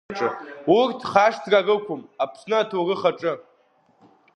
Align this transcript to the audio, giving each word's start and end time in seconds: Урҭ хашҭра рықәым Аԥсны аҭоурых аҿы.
Урҭ 0.77 0.99
хашҭра 1.11 1.59
рықәым 1.67 2.01
Аԥсны 2.23 2.55
аҭоурых 2.59 3.03
аҿы. 3.09 3.33